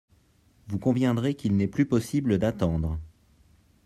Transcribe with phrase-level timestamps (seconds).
[0.67, 2.99] Vous conviendrez qu’il n’est plus possible d’attendre.